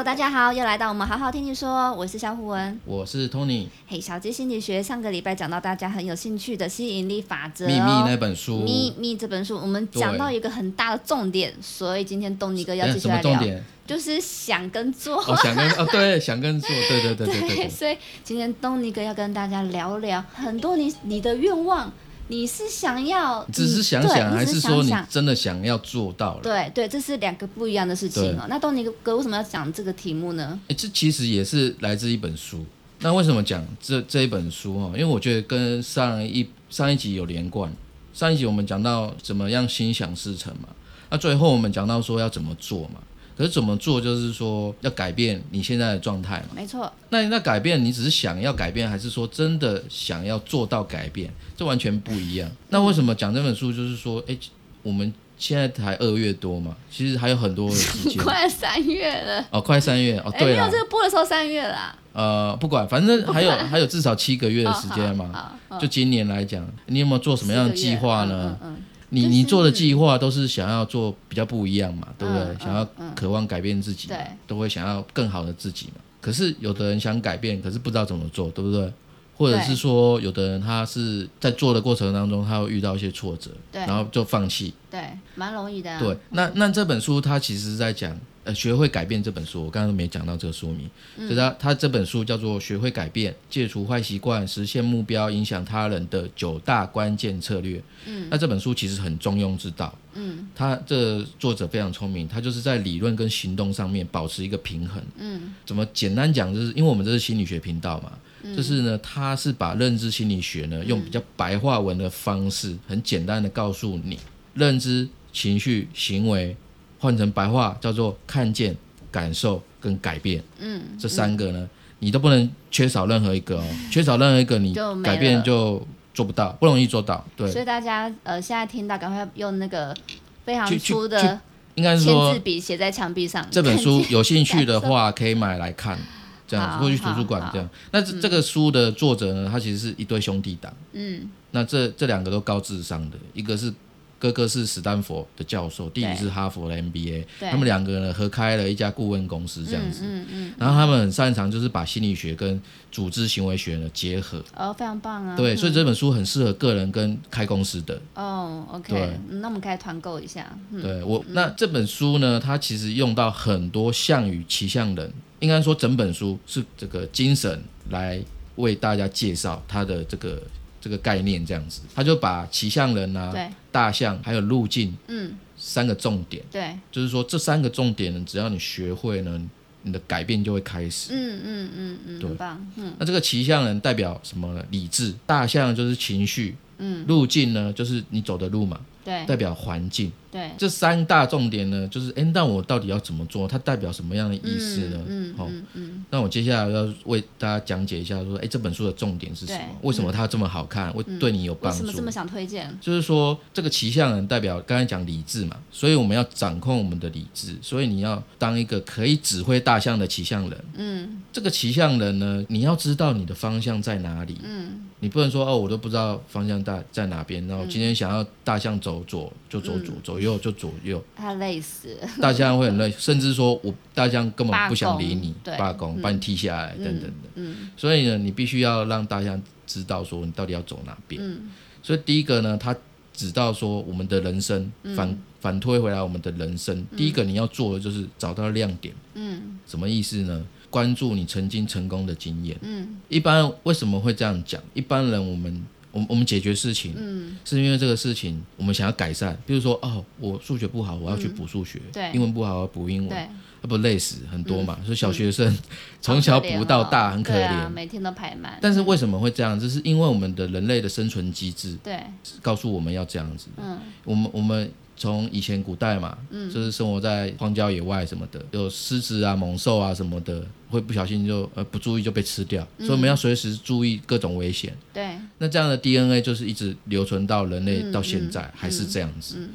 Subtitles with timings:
[0.00, 2.80] Hello，大家好，又来到我们好好听你说，我是小虎文。
[2.86, 13.62] 我是 Tony，嘿，小鸡心理学上个礼拜讲到大家很有兴趣的吸引力法则、哦，秘密那本书，秘密这本书，我们讲到一个很大的重点，所以今天东尼哥要继续来聊，重点？
[13.86, 15.18] 就是想跟做。
[15.18, 17.94] 哦，想跟哦，对， 想跟做，对对对对对对，所以
[18.24, 21.92] 今天东尼哥要跟大家聊聊很多你你的愿望，
[22.30, 26.40] 你是想要只是想想，还是说你真的想要做到了？
[26.42, 28.46] 对对，这是两个不一样的事情哦。
[28.48, 30.58] 那东尼哥为什么要讲这个题目呢？
[30.68, 32.64] 哎，这其实也是来自一本书。
[33.00, 34.86] 那为什么讲这这一本书哈？
[34.94, 37.72] 因为我觉得跟上一上一集有连贯。
[38.14, 40.68] 上一集我们讲到怎么样心想事成嘛，
[41.10, 43.00] 那最后我们讲到说要怎么做嘛。
[43.40, 46.48] 可是怎么做，就是说要改变你现在的状态嘛。
[46.54, 51.32] 没错，那那改变，你只是想要改变，还是说真的想要做到改变？
[51.56, 52.50] 这完全不一样。
[52.68, 53.72] 那为什么讲这本书？
[53.72, 54.36] 就是说，哎，
[54.82, 58.20] 我们现在才二月多嘛，其实还有很多的时间。
[58.22, 59.42] 快三月了。
[59.50, 61.96] 哦，快三月哦，哎，对了没有这，个播的时候三月了啊。
[62.12, 65.52] 呃，不管，反正还有还有至少七个月的时间哦嘛。
[65.80, 68.58] 就今年来讲，你有没有做什么样的计划呢？
[68.60, 72.42] 嗯嗯嗯你你做的计划都是想要做比较不一样嘛，对不对？
[72.44, 76.00] 嗯想要嗯渴望改变自己嘛，对都会想要更好的自己嘛。
[76.20, 78.92] 可是有的人想改变，可是不知道怎么做，对不对？
[79.36, 84.74] 或者是说，有的人他是在做的过程当中，他会遇到一些挫折，对然后就放弃。
[84.90, 85.02] 对，
[85.34, 85.98] 蛮容易的、啊。
[85.98, 90.88] 对，那那这本书它其实是在讲，呃，学会改变这本书，我刚刚都没讲到这个书名，
[91.18, 97.78] 嗯就是他他这本书叫做《学会改变，戒除坏习惯，实现目标，影响他人的九大关键策略》。
[98.06, 99.94] 嗯，那这本书其实很中庸之道。
[100.14, 105.02] 嗯，他这作者非常聪明，他就是在理论跟行动上面保持一个平衡。
[105.18, 108.12] 嗯，怎么简单讲，就是因为我们这是心理学频道嘛。
[108.56, 114.18] 就是呢，他是把认知心理学呢，用比较白话文的方式，很简单的告诉你，
[114.54, 116.56] 认知、情绪、行为，
[117.00, 118.76] 换成白话叫做看见、
[119.10, 120.40] 感受跟改变。
[120.58, 127.24] 嗯，这三个呢，你都不能缺少任何一个哦，缺少任何一个，你就没改变了就做不到，不容易做到。
[127.36, 129.96] 对，所以大家呃现在听到，赶快用那个
[130.44, 131.40] 非常去去粗的
[131.76, 133.46] 应该是签说字笔写在墙壁上。
[133.50, 135.98] 这本书有兴趣的话，可以买来看，
[136.46, 137.68] 这样或去图书馆好这样。
[137.92, 140.70] 那这这个书的作者呢，他其实是一对兄弟档。
[140.92, 143.72] 嗯，那这这两个都高智商的，一个是
[144.20, 150.02] 哥哥是史丹佛的教授，弟弟是哈佛的 MBA，他们两个呢合开了一家顾问公司这样子。
[150.04, 152.60] 嗯嗯然后他们很擅长就是把心理学跟
[152.92, 154.44] 组织行为学呢结合。
[154.54, 155.34] 哦，非常棒啊。
[155.34, 157.98] 对，所以嗯这本书很适合个人跟开公司的。
[158.14, 160.54] 哦，OK，那我们可以团购一下。
[160.70, 168.22] 嗯，对我，那这本书呢，它其实用到很多项羽骑象人，应该说整本书是这个精神来
[168.56, 170.42] 为大家介绍他的这个
[170.80, 173.34] 这个概念，这样子，他就把骑象人啊、
[173.70, 179.40] 大象还有路径嗯，三个重点，对，就是说这三个重点呢，只要你学会呢，
[179.82, 181.10] 你的改变就会开始。
[181.12, 182.28] 嗯嗯嗯嗯，对。
[182.28, 182.66] 很棒。
[182.76, 182.94] 嗯。
[182.98, 184.64] 那这个骑象人代表什么呢？
[184.70, 190.10] 理智，大象就是情绪，嗯，路径呢就是你走的路嘛，对代表环境。
[190.30, 193.48] 对，这三大重点呢，就是哎，那我到底要怎么做？
[193.48, 195.00] 它代表什么样的意思呢？
[195.08, 199.64] 嗯好、嗯嗯那我接下来要为大家讲解一下，说，哎，这本书的重点是什么？
[199.82, 200.92] 为什么它这么好看？
[200.92, 201.80] 会对你有帮助？
[201.80, 202.72] 为什么这么想推荐？
[202.80, 210.64] 就是说，这个骑象人代表刚才讲理智嘛，所以我们要掌控我们的理智，所以你要当一个可以指挥大象的骑象人。
[210.76, 222.08] 嗯这个骑象人呢，你要知道你的方向在哪里，嗯你不能说哦，我都不知道方向大在哪边，然后今天想要大象走左就走左，嗯走右就左右，他累死了。
[222.20, 227.28] 大象会很累， 甚至说我大象根本不想理你，罢工把你踢下来等等的。
[227.36, 231.22] 嗯所以呢，你必须要让大象知道说你到底要走哪边。
[231.22, 231.50] 嗯
[231.82, 232.76] 所以第一个呢，他
[233.14, 238.94] 指到说我们的人生嗯反、反推回来我们的人生，第一个你要做的就是找到亮点。
[239.14, 240.44] 嗯什么意思呢？
[240.68, 242.56] 关注你曾经成功的经验。
[242.62, 244.62] 嗯一般为什么会这样讲？
[244.72, 245.60] 一般人我们
[245.92, 253.28] 我们我们解决事情，嗯，是因为这个事情我们想要改善，比如说哦，我数学不好，我要去补数学；对英文不好，我要补英文，对，
[253.62, 254.78] 那不累死很多嘛。
[254.84, 255.56] 所以小学生
[256.00, 257.68] 从小补到大，很可怜。
[257.68, 258.58] 每天都排满。
[258.62, 259.58] 但是为什么会这样？
[259.58, 262.00] 这是因为我们的人类的生存机制对，
[262.40, 263.48] 告诉我们要这样子。
[263.56, 264.70] 嗯我们我们
[265.00, 266.18] 从以前古代嘛，
[266.52, 274.76] 就是生活在荒郊野外什么的，有狮子啊、猛兽啊什么的，会不小心就呃不注意就被吃掉，所以我们要随时注意各种危险。
[274.92, 279.48] 对，那这样的 DNA 就是一直留存到人类嗯到现在、还是这样子。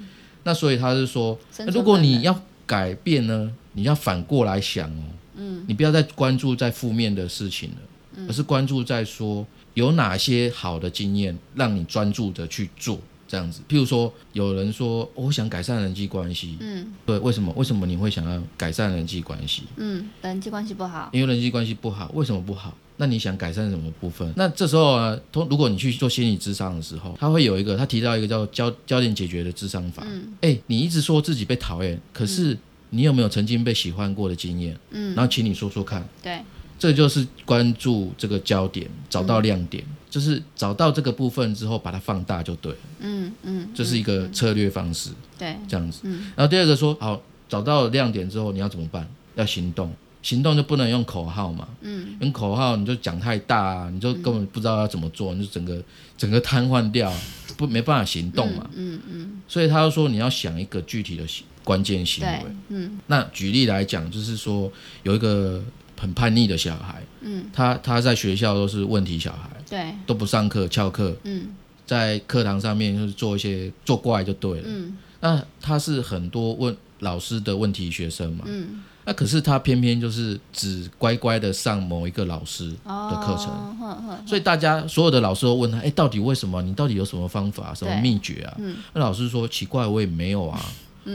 [0.43, 1.37] 那所以他是说，
[1.71, 5.03] 如果你要改变呢，你要反过来想哦，
[5.35, 7.77] 嗯，你不要再关注在负面的事情了，
[8.15, 8.27] 嗯。
[8.27, 9.45] 而是关注在说
[9.75, 12.99] 有哪些好的经验让你专注的去做。
[13.27, 13.61] 这样子。
[13.67, 17.51] 譬如说，有人说、哦我想改善人际关系，嗯对，为什么？
[17.55, 19.63] 为什么你会想要改善人际关系？
[19.77, 22.75] 嗯，人际关系不好，因为人际关系不好，为什么不好？
[22.97, 24.31] 那你想改善什么部分？
[24.37, 30.03] 那这时候啊，通如果你去做心理智商的时候，他会有一个，他提到一个叫焦焦点解决的智商法。
[30.05, 32.57] 嗯哎、你一直说自己被讨厌，可是
[32.91, 34.77] 你有没有曾经被喜欢过的经验？
[34.91, 36.07] 嗯然后请你说说看。
[36.23, 36.39] 对，
[36.79, 42.77] 这就是关注这个焦点，找到亮点，就是找到这个部分之后，把它放大就对了。
[42.99, 46.01] 嗯嗯，这是一个策略方式，对，这样子。
[46.03, 49.07] 嗯然后第二个说，好，找到了亮点之后，你要怎么办？
[49.35, 49.91] 要行动。
[50.21, 55.79] 行动就不能用口号嘛，嗯用口号你就讲太大、啊，你就根本不知道要怎么做，你就整个
[56.17, 57.13] 整个瘫痪掉，
[57.55, 58.67] 不没办法行动嘛。
[58.73, 64.71] 嗯嗯，所以他就说你要想一个具体的行关键行为对。，嗯那举例来讲，就是说
[65.03, 65.63] 有一个
[65.99, 71.49] 很叛逆的小孩，嗯，他他在学校都是问题小孩，对，都不上课翘课，嗯
[71.85, 74.63] 在课堂上面就是做一些做怪就对了。
[74.65, 83.47] 嗯那他是很多问老师的问题学生嘛，嗯，那可是他偏偏就是只乖乖的上某一个老师哦的课程。
[83.79, 86.61] 哼哼，所以大家所有的老师都问他，哎，到底为什么？
[86.61, 88.55] 你到底有什么方法、什么秘诀啊？
[88.59, 90.59] 嗯那老师说奇怪，我也没有啊，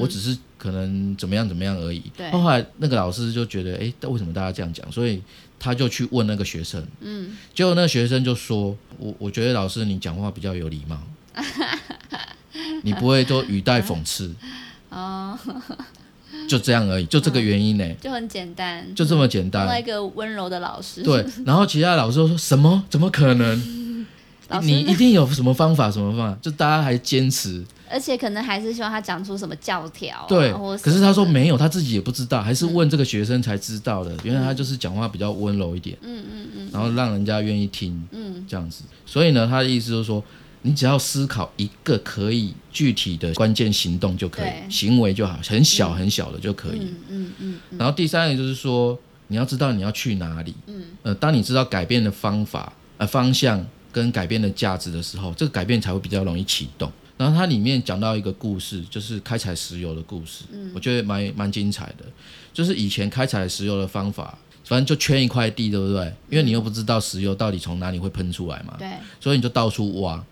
[0.01, 2.03] 我只是可能怎么样怎么样而已。
[2.17, 4.91] 对后来那个老师就觉得，哎，为什么大家这样讲？
[4.91, 5.23] 所以
[5.61, 10.99] 他就去问那个学生，嗯结果那个学生就说，我我觉得老师你讲话比较有礼貌，
[12.83, 14.35] 你不会都语带讽刺，
[14.89, 15.39] 哦，
[16.49, 19.63] 就这样而已，就这个原因呢，就很简单，就这么简单。
[19.65, 19.83] 另外一。
[19.83, 22.83] 个温柔的老师，对，然后其他老师都说什么？
[22.89, 24.07] 怎么可能？
[24.63, 25.91] 你一定有什么方法？
[25.91, 26.39] 什么方法？
[26.43, 27.65] 就大家还坚持。
[27.91, 34.17] 而且可能还是希望他讲出什么教条啊，对可是他说没有，他自己也不知道，还是问这个学生才知道的。
[34.23, 38.85] 原来他就是讲话比较温柔一点，嗯嗯嗯然后让人家愿意听嗯这样子。
[39.05, 40.23] 所以呢，他的意思就是说，
[40.63, 46.79] 你只要思考一个可以具体的关键行动就可以，行为就好，很小很小的就可以。
[46.81, 48.97] 嗯嗯嗯嗯然后第三个就是说，
[49.29, 50.55] 你要知道你要去哪里。
[50.67, 56.93] 嗯呃，当你知道改变的方法、呃方向跟改变的价值的时候，这个改变才会比较容易启动。
[57.21, 60.71] 然后它里面讲到一个故事，就是开采石油的故事，嗯。
[60.75, 62.07] 我觉得蛮蛮精彩的。
[62.51, 66.11] 就是以前开采石油的方法，反正就圈一块地，对不对？
[66.31, 68.89] 因为你又不知道石油到底从哪里会喷出来嘛，对，
[69.21, 70.25] 所以你就到处挖。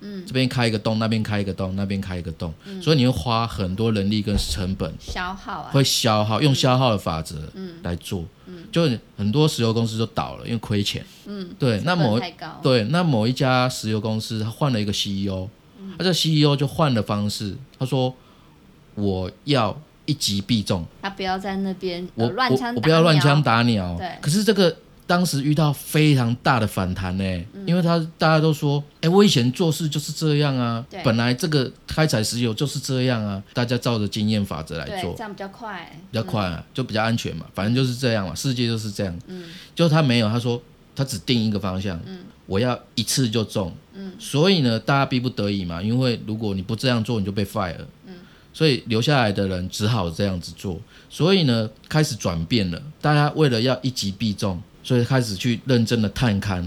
[0.00, 0.22] 嗯。
[0.26, 2.52] 这边开一个洞，那边开一个洞，那边开一个洞，
[2.82, 7.36] 所以你会花很多人力跟成本，消耗啊，会消耗，用消耗的法则
[7.82, 8.64] 来做，嗯。
[8.70, 8.86] 就
[9.16, 11.02] 很多石油公司就倒了，因为亏钱。
[11.24, 15.48] 嗯，对，那某太高，对那某一家石油公司，他换了一个 CEO，
[15.98, 18.14] 他这 CEO 就换了方式，他说
[18.94, 23.96] 我要一击必中，他不要在那边我呃乱我枪打我不要乱枪打鸟。
[23.98, 24.76] 对可是这个
[25.06, 35.22] 当时遇到非常大的反弹呢，嗯因为他大家都说，哎，我以前做事就是这样啊对，本来这个开采石油就是这样啊，大家照着经验法则来，做这。
[35.22, 39.18] 样比较快，比较快啊，就比较安全嘛，反正就是这样嘛，世界就是这样。
[39.26, 39.44] 嗯
[39.74, 40.60] 就他没有，他说
[40.96, 42.00] 他只定一个方向，
[42.46, 43.72] 我要一次就中。
[43.96, 47.76] 嗯所以呢，大家逼不得已嘛，因为如果你不这样做，你就被 fire。
[48.06, 48.14] 嗯
[48.52, 50.80] 所以留下来的人只好这样子做。
[51.10, 56.64] 所以呢，开始转变了，大家为了要一击必中，所以开始去认真的探勘，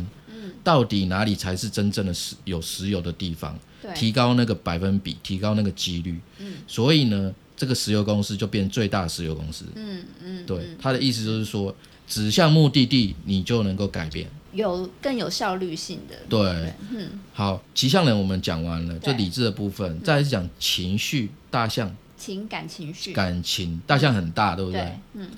[0.64, 3.58] 到底哪里才是真正的石有石油的地方。
[3.82, 6.20] 对，提高那个百分比，提高那个几率。
[6.40, 9.64] 嗯所以呢，这个石油公司就变最大的石油公司。
[9.76, 11.74] 嗯嗯，对，他的意思就是说，
[12.08, 14.28] 指向目的地，你就能够改变。
[14.54, 17.20] 有更有效率性的，对，嗯。
[17.34, 19.12] 好，骑象人我们讲完了，对。
[19.12, 21.30] 就理智的部分，再来是讲情绪。
[21.52, 21.96] 大象。
[22.18, 24.82] 情感情绪，感情，大象很大，对不对？
[24.82, 25.30] 对，嗯。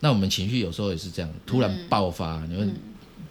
[0.00, 2.64] 那我们情绪有时候也是这样，突然爆发，你会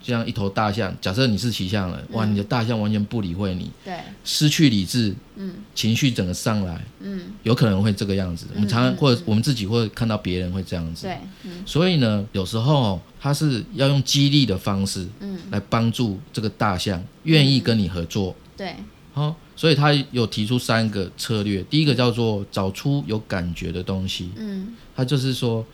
[0.00, 5.54] 嗯这样一头大象，假设你是骑象人，哇，你的大象完全不理会你，对，失去理智，嗯。
[5.74, 7.32] 情绪整个上来，嗯。
[7.42, 8.46] 有可能会这个样子。
[8.54, 11.06] 我们常常或者我们自己会看到别人会这样子。
[11.06, 11.62] 对，嗯。
[11.66, 15.38] 所以呢，有时候他是要用激励的方式嗯。
[15.50, 18.34] 来帮助这个大象愿意跟你合作。
[18.56, 18.74] 对，
[19.12, 24.74] 好、所以他有提出三个策略，第一个叫做找出有感觉的东西，嗯。
[24.96, 25.64] 他就是说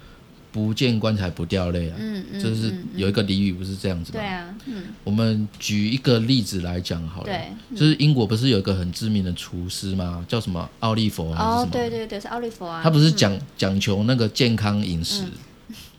[0.54, 1.96] 不见棺材不掉泪啊。
[1.98, 4.20] 嗯嗯，就是嗯有一个俚语不是这样子吗？
[4.20, 10.24] 对啊，嗯我们举一个例子来讲好了，对，就是英国不是有一个很知名的厨师吗？
[10.28, 11.62] 叫什么奥利佛还是什么？
[11.62, 15.24] 哦对对对，是奥利佛啊，他不是嗯讲讲求那个健康饮食，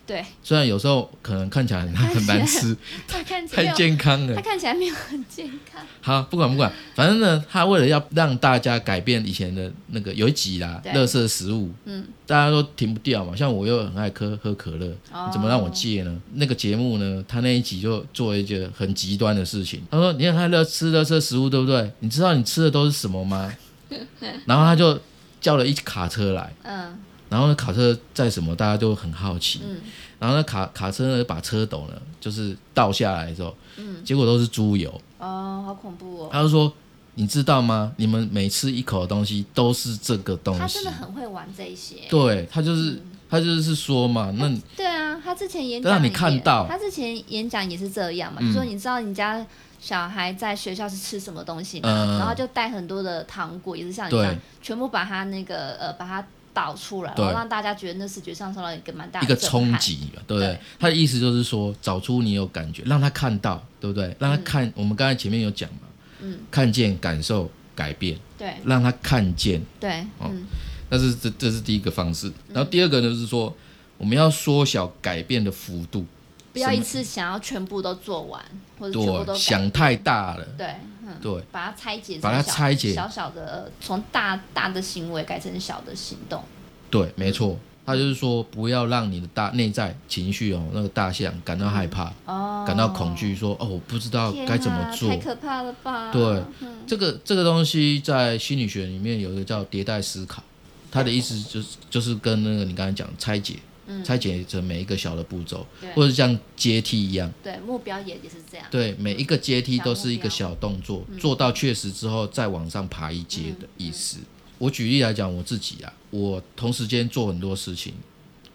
[0.06, 2.76] 对，虽然有时候可能看起来很很难吃，
[3.08, 4.36] 他看起来太健康了。
[4.36, 13.34] 他看起来没有很健康，好，不管不管，反正呢，他为了要让大家改变以前的那个有一集啦，对垃圾食物，嗯，大家都停不掉嘛。
[13.34, 16.20] 像我又很爱喝喝可乐，哦你怎么让我戒呢？
[16.34, 19.82] 那个节目呢，他那一集就做了一件很极端的事情。
[19.90, 21.90] 他说：“你看他乐吃垃圾食物，对不对？
[21.98, 23.52] 你知道你吃的都是什么吗？
[24.46, 24.98] 然后他就
[25.40, 26.98] 叫了一卡车来，嗯
[27.36, 29.60] 然后那卡车在什么，大家都很好奇。
[29.62, 29.76] 嗯
[30.18, 34.88] 然后那卡卡车呢，把车斗呢，就是倒下来之后，嗯，结果都是猪油。
[35.18, 36.30] 哦，好恐怖哦。
[36.32, 36.72] 他就说
[37.16, 37.92] ：“你知道吗？
[37.98, 40.90] 你们每吃一口的东西都是这个东西他真的。
[40.90, 41.96] 很会玩这一些。
[42.08, 49.46] 对他就是、他就是说嘛，那你对啊，他之前演讲让你看到他之前演讲也是这样嘛，嗯就说你知道你家
[49.78, 51.90] 小孩在学校是吃什么东西吗？
[51.90, 56.26] 嗯然后就带很多的糖果，也是像你这样，全部把它那个呃把它
[56.56, 59.36] 导出来，然后让大家觉得那视觉上受到一个蛮大的一个。
[59.36, 60.58] 冲击，对不对？
[60.78, 64.16] 他的意思就是说，找出你有感觉，让他看到，对不对？
[64.18, 65.80] 让他看，我们刚才前面有讲嘛，
[66.20, 68.54] 嗯，看见、感受、改变，对。
[68.64, 70.46] 让他看见，对，哦嗯。
[70.88, 72.32] 那是这这是第一个方式。
[72.54, 73.54] 然后第二个呢，就是说
[73.98, 76.06] 我们要缩小改变的幅度，
[76.54, 78.42] 不要一次想要全部都做完，
[78.78, 80.74] 或者全部都对，改想太大了，对，
[81.06, 86.42] 嗯，对，把它拆解把它拆解小小的，呃从大大的行为改成小的行动。
[86.90, 87.56] 对，没错。
[87.86, 95.20] 他就是说，不要让你的大内在情绪哦，那个大象感到害怕，哦，感到恐惧，说哦，我不知道该怎么做啊太。
[95.22, 96.10] 可怕了吧？
[96.10, 96.20] 对
[96.62, 100.42] 嗯这个这个东西在心理学里面有一个叫迭代思考，
[100.90, 103.54] 它的意思就是就是跟那个你刚才讲拆解，
[103.86, 104.04] 嗯。
[104.04, 108.66] 拆解成每一个小的步骤，或者像阶梯一样，对，目标也也是这样。
[108.70, 111.18] 对，每一个阶梯都是一个小动作，嗯。
[111.18, 114.18] 做到确实之后再往上爬一阶的意思。
[114.58, 117.92] 我举例来讲，我自己啊，我同时间做很多事情，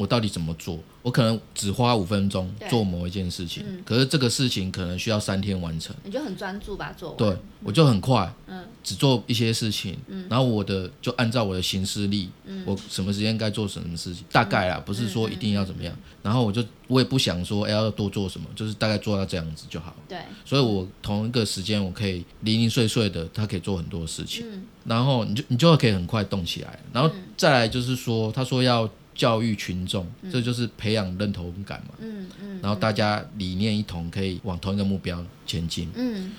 [0.02, 0.80] 我到底怎么做？
[1.04, 5.96] 我可能只花五分钟做某一件事情，嗯可是这个事情可能需要三天完成。
[6.04, 7.18] 你就很专注吧做完。
[7.18, 9.98] 对，我就很快，嗯只做一些事情，
[10.30, 15.96] 然后我的就按照我的行事历，嗯我什么时间该做什么事情，大概啦，不是说一定要怎么样。
[16.22, 19.96] 然后我就我也不想说，哎，要多做什么，就是大概做到这样子就好。
[20.08, 26.80] 对，所以我同一个时间，我可以零零碎碎的，他可以做很多事情，嗯然后你就你就可以很快动起来。
[26.94, 31.96] 然后再来就是说，他说要教育群众，这就是培养认同感嘛。
[32.00, 35.90] 嗯嗯然后大家理念一同，可以往同一个目标前进。
[35.96, 36.32] 嗯，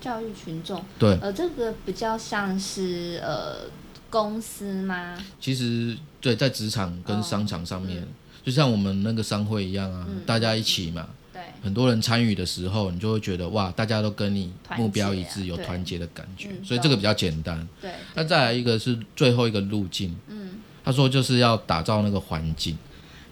[0.00, 3.68] 教育群众，对，呃，这个比较像是呃
[4.08, 5.16] 公司吗？
[5.40, 8.06] 其实对，在职场跟商场上面，
[8.44, 10.22] 就像我们那个商会一样啊，嗯。
[10.26, 17.66] 大家一起嘛，对，很多人参与的时候，你就会觉得哇，大家都跟你目标一致，有团结的感觉，嗯所以这个比较简单。
[17.80, 20.50] 对，那再来一个是最后一个路径，嗯，
[20.90, 22.76] 他说就是要打造那个环境，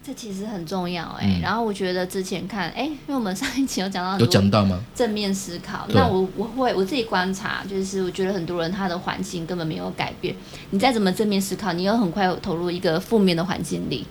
[0.06, 4.80] 这其实很重要哎、嗯然后我觉得之前看，哎、因为我们上一期有讲到有讲到吗？
[4.94, 5.84] 正面思考。
[5.88, 10.32] 那我我会我自己观察，就是我觉得很多人他的环境根本没有改变，
[10.70, 14.06] 你再怎么正面思考，你又很快投入一个负面的环境里，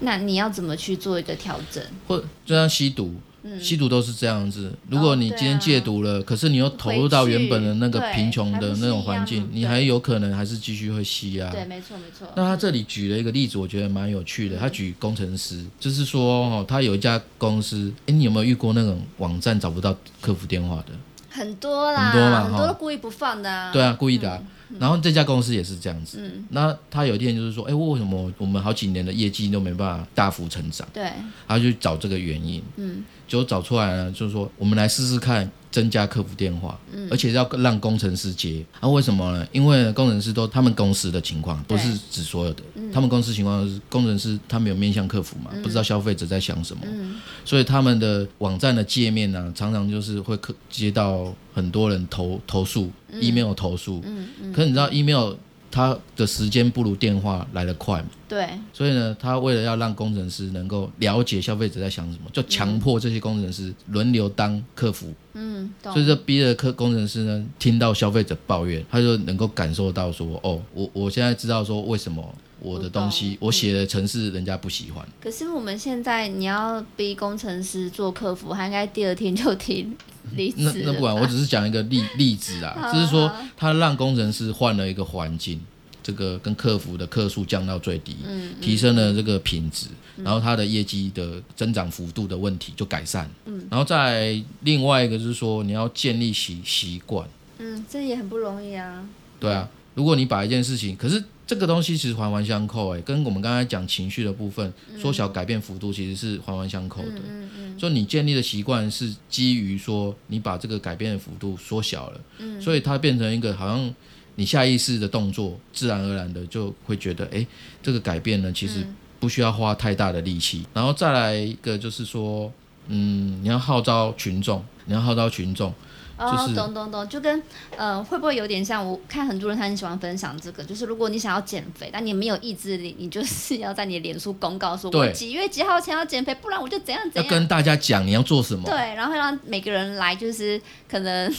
[0.00, 1.82] 那你要怎么去做一个调整？
[2.06, 4.72] 或就像吸毒，嗯吸毒都是这样子。
[4.88, 11.50] 如果你今天戒毒了，可是你又投入到原本的那个贫穷的那种环境你还有可能还是继续会吸啊。
[11.50, 12.28] 对，没错没错。
[12.36, 14.56] 那他这里举了一个例子，我觉得蛮有趣的。
[14.56, 20.92] 他举工程师，就是说哦，他有一家公司，诶，你有没有遇过那种网站找不到客服电话的？
[21.30, 23.70] 很多啦，很多嘛很多都故意不放的啊。
[23.72, 24.42] 对啊，故意的、啊。
[24.78, 26.18] 然后这家公司也是这样子。
[26.20, 30.86] 嗯，那他有一天就是说，哎，为什么我们好几年的业绩都没办法大幅成长？
[30.92, 31.10] 对，
[31.48, 37.06] 他就找这个原因，嗯结果找出来了，就是说我们来试试看增加客服电话，嗯。
[37.10, 38.64] 而且要让工程师接。
[38.80, 39.46] 啊，为什么呢？
[39.52, 42.90] 因为工程师都他们公司的情况，不是指所有的，嗯。
[42.92, 47.16] 他们公司情况是工程师他们有面向客服嘛，不知道消费者在想什么，嗯。
[47.44, 54.02] 所以他们的网站的界面呢、常常就是会客接到很多人投投诉、e m a i l 投诉。
[54.04, 55.34] 嗯嗯，可是你知道 email
[55.70, 58.08] 它的时间不如电话来得快嘛？
[58.28, 72.22] 对，所以呢，他为了要让工程师能够了解消费者在想什么，就强迫这些工程师轮流当客服，嗯，所以这逼着客工程师呢，听到消费者抱怨，他就能够感受到说，哦，我我现在知道说为什么
[72.60, 79.88] 我的东西我写的程式人家不喜欢，可是我们现在你要逼工程师做客服，他应该第二天就提
[80.36, 85.60] 离职那那不管，我只是讲一个例 例子啊，好就是说他让工程师换了一个环境。
[86.02, 89.86] 这个跟客服的客数降到最低，嗯提升了这个品质，
[90.16, 93.30] 然后他的业绩的增长幅度的问题就改善。
[93.44, 99.06] 嗯，然后再另外一个就是说，你要建立习习惯，嗯，这也很不容易啊。
[99.38, 99.68] 对啊。
[99.94, 107.08] 如果你把一件事情，可是这个东西其实环环相扣，哎，跟我们刚才讲情绪的部分，缩小改变幅度其实是环环相扣的。
[107.08, 113.92] 嗯嗯嗯就你建立的习惯是基于说你把这个改变的幅度缩小了，嗯所以它变成一个好像
[114.36, 117.44] 你下意识的动作，自然而然的就会觉得，哎，
[117.82, 120.64] 这个改变呢，其实嗯不需要花太大的力气。
[120.72, 122.52] 然后再来一个就是说，
[122.86, 125.74] 嗯，你要号召群众，你要号召群众，
[126.20, 127.42] 哦就，是懂懂懂，就跟
[127.76, 137.24] 呃，会不会有点像我看很多人他很喜欢分享这个，就是如果你想要减肥，但你没有意志力，你就是要在你的脸书公告说，对我几月几号前要减肥，不然我就怎样怎样。
[137.24, 141.34] 要跟大家讲你要做什么，对，然后让每个人来，就是可能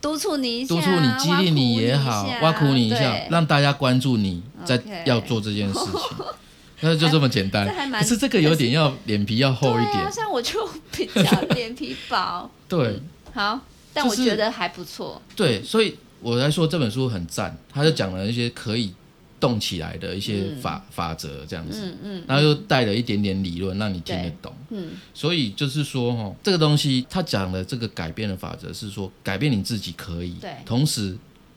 [0.00, 6.26] 督促你一下，督促你、激励你也好，挖苦你一下对，让大家关注你在要做这件事情。
[6.80, 7.66] 那就这么简单。
[7.90, 13.00] 可是这个有点要脸皮要厚一点，像我就比较脸皮薄， 对。
[13.34, 13.60] 好，
[13.92, 15.20] 但我觉得还不错。
[15.34, 18.92] 对，所以我来说这本书很赞，他就讲了一些可以
[19.40, 24.52] 动起来的一些法法则这样子，嗯嗯然后又带了一点点理论让你听得懂。
[24.70, 30.50] 嗯，所以就是说，哈，这个东西他讲的这个改变的法则是说，改变你自己可以，对。
[30.66, 31.16] 同时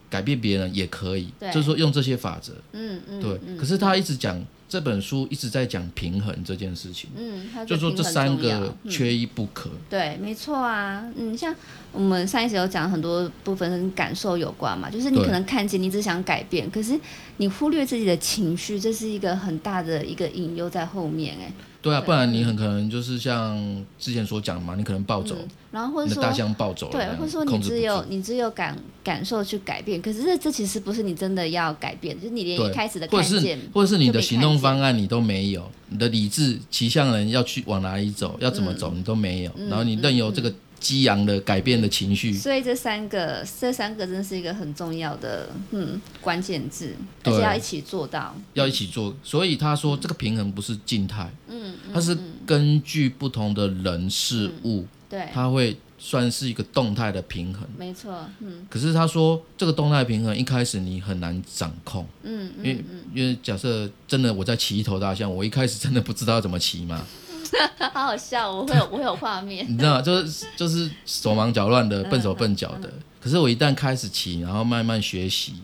[0.10, 3.40] 改变别人也可以，就是说用这些法则，嗯嗯，对。
[3.48, 3.58] 嗯。
[3.58, 4.40] 可是他一直讲
[4.72, 8.90] 这本书一直在讲平衡这件事情，嗯，它就说这三个嗯。
[8.90, 9.70] 缺一不可。
[9.90, 11.54] 对，没错啊，嗯，像
[11.92, 16.98] 我们上一集有讲很多部分跟感受有关嘛，就是你可能看见你只想改变，可是
[17.36, 21.51] 你忽略自己的情绪，这是一个很大的一个隐忧在后面、哎，
[21.82, 23.58] 对啊，不然你很可能就是像
[23.98, 38.78] 之前所讲嘛，你可能暴走，嗯，然后或者说大象暴走了对，或者说你只有你只有感感受去改变，可是这这其实不是你真的要改变，就是你连一开始的或者是看见，或者是你的行动方案你都没有，你的理智骑象人要去往哪里走，要怎么嗯。
[38.78, 49.16] 走你都没有，然后你任由这个激昂的改变的情绪，所以这三个这三个真的是一个很重要的嗯关键字，而且要一起做到，要一起做。
[49.24, 57.62] 所以他说这个平衡不是静态，嗯，嗯它是根据不同的人事物，对，它会算是一个动态的平衡。
[57.78, 58.66] 没错，嗯。
[58.68, 62.84] 可是他说这个动态平衡一开始你很难掌控，嗯因为
[63.14, 67.06] 因为假设真的我在骑一头大象，我一开始真的不知道要怎么骑嘛，
[67.93, 72.91] 好好笑，我会有我会有画面，你知道吗，就是就是手忙脚乱的，嗯笨手笨脚的。
[73.20, 75.55] 可是我一旦开始骑，然后慢慢学习，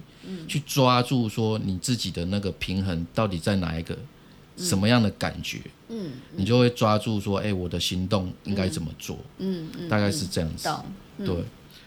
[0.48, 3.98] 去抓住说你自己的那个平衡到底在哪一个、
[4.58, 10.68] 什么样的感觉，嗯你就会抓住说，哎、我的行动应该怎么做，嗯嗯，大概是这样子。
[10.68, 10.86] 懂，
[11.26, 11.36] 对，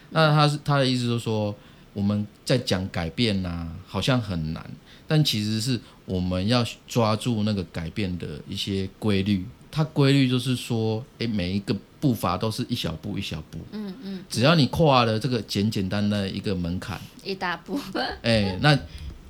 [0.09, 1.55] 那他是他的意思就是说，
[1.93, 4.69] 我们在讲改变呐、好像很难，
[5.07, 9.45] 但其实是我们要抓住那个改变的一些规律。
[9.71, 17.79] 它规律就是说，诶，每一个步伐都是一小步一小步，嗯嗯，只要你跨了这个简简单的一个门槛，一大步，
[18.23, 18.77] 诶，那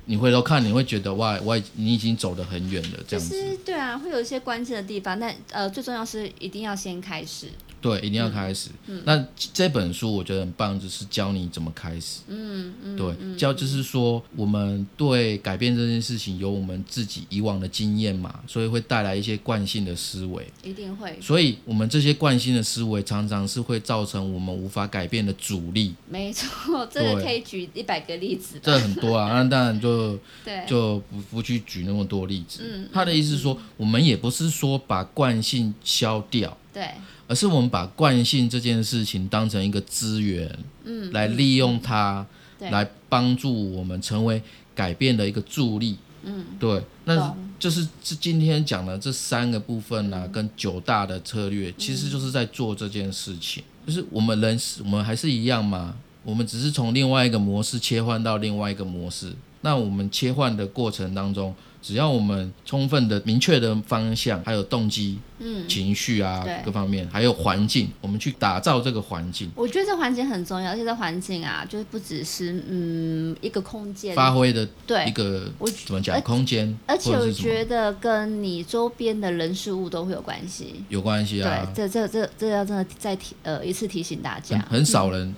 [0.06, 3.58] 你回头看，你会觉得哇，我已你已经走得很远了，这样子。
[3.64, 7.48] 对啊，会有一些关键的地方，但呃，最重要是一定要先开始，
[7.82, 8.70] 对，一定要开始。
[8.88, 12.22] 嗯那这本书我觉得很棒，就是教你怎么开始。
[12.28, 20.46] 嗯嗯，对，教就是说，我们对改变这件事情有我们自己以往的经验嘛，所以会带来一些惯性的思维。
[20.64, 25.96] 一定会，所以，我们这些惯性的思维常常是会造成我们无法改变的阻力。
[26.08, 32.62] 没错，这个可以举一百个例子吧，这很多啊，那当然就 对，就不不去举那么多例子。
[32.64, 36.92] 嗯他的意思是说，我们也不是说把惯性消掉，对，
[37.32, 42.28] 而是我们把惯性这件事情当成一个资源，嗯，来利用它，
[42.60, 44.44] 对来帮助我们成为
[44.76, 45.96] 改变的一个助力。
[46.24, 53.64] 嗯，对，那就是这今天讲的这三个部分呢啊，跟九大的策略，其实就是在做这件事情。
[53.88, 59.32] 就是我们人，我们还是一样嘛，我们只是从另外一个模式切换到另外一个模式。
[59.62, 80.84] 那我们切换的过程当中，只要我们充分的明确的方向，还有动机、嗯，情绪啊各方面，还有环境，我们去打造这个环境，我觉得这环境很重要，而且这环境啊，就是不只是嗯一个空间，发挥的对一个我怎么讲空间，而且我觉得跟你周边的人事物都会有关系。
[80.90, 81.72] 有关系啊。
[81.76, 85.36] 对，这这这这要真的再提呃一次提醒大家很，很少人。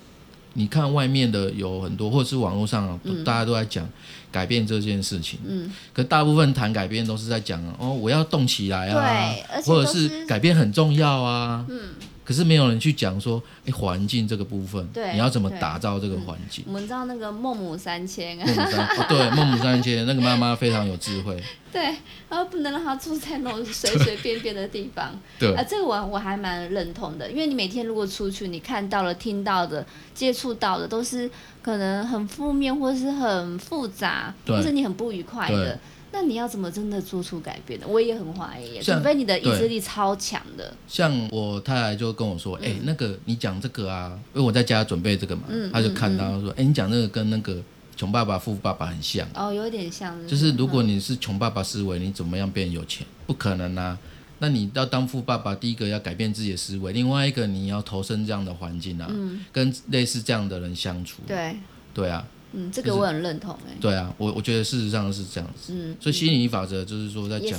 [0.54, 3.88] 你看外面的有很多，或者是网络上大家都在讲
[4.32, 5.38] 改变这件事情。
[5.46, 11.64] 嗯，可大部分谈改变都是在讲哦，我要动起来啊，或者是改变很重要啊。
[11.68, 11.80] 嗯，
[12.24, 16.64] 可是没有人去讲说，哎，环境这个部分，对你要怎么打造这个环境？
[16.66, 21.38] 我们知道那个孟母三迁啊，孟母三，哦对， 孟母三迁那个妈妈非常有智慧，
[21.70, 21.82] 对，
[22.28, 25.12] 然后不能让她住在那种随随便便的地方。
[25.38, 29.84] 对啊，这个我我还蛮认同的，因为你每天如果出去，你看到了、听到的、
[30.14, 31.30] 接触到的，都是
[31.62, 35.78] 可能很负面或是很复杂，或是你很不愉快对的。
[36.14, 37.86] 那你要怎么真的做出改变呢？
[37.88, 40.72] 我也很怀疑除非你的意志力超强的。
[40.86, 47.60] 像我太太就跟我说，嗯哎、那个你讲这个啊，因为我在家准备这个嘛，嗯她就看到说，哎、你讲那个跟那个
[47.96, 49.26] 穷爸爸富爸爸很像。
[49.34, 53.04] 哦，有点像，就是如果你是穷爸爸思维，你怎么样变有钱？
[53.26, 53.98] 不可能啊！
[54.40, 59.10] 那你要当富爸爸，第一个要改变自己的思维，另外一个你要投身这样的环境啊，
[59.52, 61.22] 跟类似这样的人相处。
[61.26, 61.56] 对，
[61.94, 63.76] 对啊，嗯，这个我很认同哎。
[63.80, 65.72] 对啊，我我觉得事实上是这样子。
[65.74, 67.58] 嗯，所以吸引力法则就是说在讲，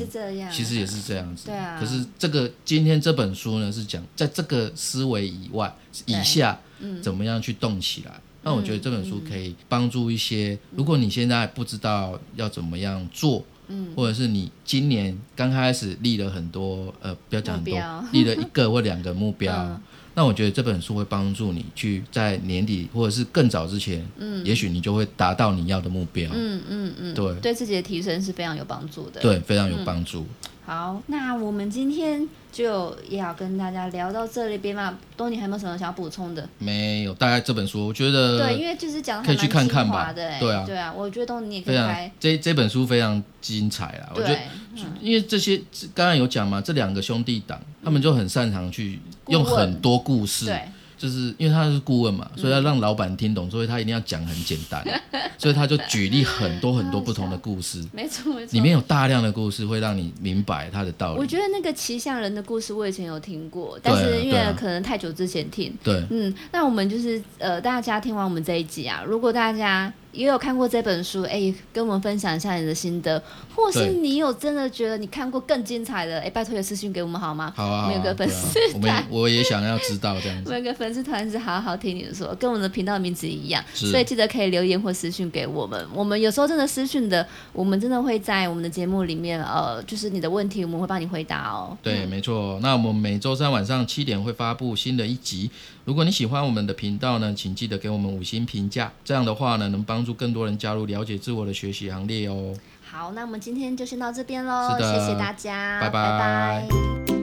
[0.51, 1.47] 其实也是这样子。
[1.47, 1.77] 对啊。
[1.79, 6.59] 可是这个今天这本书呢是讲在这个思维以外以下，
[7.01, 8.19] 怎么样去动起来？
[8.43, 13.43] 那我觉得这本书可以帮助一些，如果你现在不知道要怎么样做。
[13.67, 17.73] 嗯，或者是你今年刚开始立了很多，呃，不要讲很多，
[18.11, 19.81] 立了一个或两个目标，
[20.15, 26.31] 那我觉得这本书会帮助你去在年底或者是更早之前，嗯，也许你就会达到你要的目标。
[26.33, 29.21] 嗯嗯嗯，对，对自己的提升是非常有帮助的。
[29.21, 30.25] 对，非常有帮助。
[30.65, 34.97] 好，那我们今天就也要跟大家聊到这里边嘛。
[35.15, 36.49] 东尼还有没有什么想要补充的？
[36.57, 40.11] 没有，大概这本书我觉得对，因为就是讲可以去看看吧。
[40.11, 42.11] 对啊，对啊，我觉得东尼也可以拍。
[42.19, 44.09] 这这本书非常精彩啊！
[44.15, 44.39] 我觉得，
[44.99, 45.55] 因为这些
[45.93, 50.45] 刚刚有讲嘛，这两个兄弟党他们就很擅长去用很多故事。
[50.45, 50.61] 对。
[50.97, 54.81] 就是因为他是顾问嘛，所以要让老板听懂，所以他一定要讲很简单，
[55.37, 57.83] 所以他就举例很多很多不同的故事。
[57.91, 61.19] 没错没错，里面有大量的故事会让你明白他的道理。
[61.19, 65.71] 我觉得那个骑象人的故事我以前有听过，但是因为可能太久之前听。
[65.83, 69.91] 对，嗯，那我们就是呃，大家听完我们这一集啊，如果大家。
[70.15, 73.21] 也有看过这本书，哎，跟我们分享一下你的心得，
[73.53, 77.53] 或是你有真的觉得你看过更精彩的，哎，拜托有私信给我们好吗？
[77.55, 80.43] 好啊，我们有个粉丝团， 我也想要知道这样子。
[80.45, 85.85] 我们有个粉丝团是好好听你的说，跟我们的频道名字一样，所以记得可以留言或私信给我们。
[85.93, 91.77] 我们有时候真的私信的，我们真的会在我们的节目里面，呃，就是你的问题，我们会帮你回答哦。
[91.83, 92.59] 对，没错。
[92.61, 95.49] 那我们每周三晚上七点会发布新的一集。
[95.83, 102.53] 如果你喜欢我们的频道呢，请记得给我们五星评价，这样的话呢，能帮助更多人加入了解自我的学习行列哦。
[102.87, 107.14] 好，那我们今天就先到这边喽，谢谢大家，拜拜。